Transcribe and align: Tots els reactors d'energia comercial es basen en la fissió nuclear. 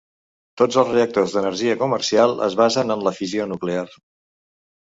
Tots 0.61 0.77
els 0.83 0.89
reactors 0.93 1.35
d'energia 1.35 1.77
comercial 1.83 2.33
es 2.49 2.57
basen 2.63 2.97
en 2.97 3.07
la 3.09 3.15
fissió 3.21 3.49
nuclear. 3.53 3.85